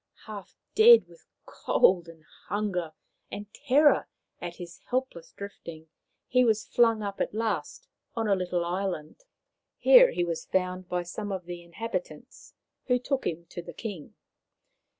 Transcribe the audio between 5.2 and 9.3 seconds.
drifting, he was flung up at last on a little island.